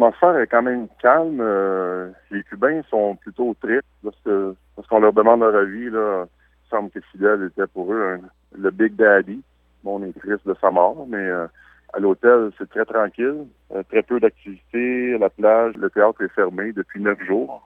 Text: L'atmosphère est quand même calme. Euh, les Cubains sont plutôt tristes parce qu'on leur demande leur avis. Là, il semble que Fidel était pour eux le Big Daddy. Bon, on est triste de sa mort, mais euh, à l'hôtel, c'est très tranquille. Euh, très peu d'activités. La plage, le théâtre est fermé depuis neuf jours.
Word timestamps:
L'atmosphère 0.00 0.38
est 0.38 0.46
quand 0.46 0.62
même 0.62 0.88
calme. 1.02 1.40
Euh, 1.42 2.10
les 2.30 2.42
Cubains 2.44 2.80
sont 2.88 3.16
plutôt 3.16 3.54
tristes 3.60 3.84
parce 4.02 4.86
qu'on 4.88 5.00
leur 5.00 5.12
demande 5.12 5.40
leur 5.40 5.54
avis. 5.54 5.90
Là, 5.90 6.24
il 6.24 6.70
semble 6.70 6.90
que 6.90 7.00
Fidel 7.12 7.50
était 7.52 7.66
pour 7.66 7.92
eux 7.92 8.18
le 8.56 8.70
Big 8.70 8.96
Daddy. 8.96 9.42
Bon, 9.84 10.00
on 10.00 10.06
est 10.06 10.18
triste 10.18 10.46
de 10.46 10.56
sa 10.58 10.70
mort, 10.70 11.06
mais 11.06 11.18
euh, 11.18 11.46
à 11.92 11.98
l'hôtel, 11.98 12.50
c'est 12.56 12.70
très 12.70 12.86
tranquille. 12.86 13.44
Euh, 13.74 13.82
très 13.90 14.02
peu 14.02 14.18
d'activités. 14.18 15.18
La 15.18 15.28
plage, 15.28 15.76
le 15.76 15.90
théâtre 15.90 16.22
est 16.22 16.34
fermé 16.34 16.72
depuis 16.72 17.02
neuf 17.02 17.22
jours. 17.26 17.58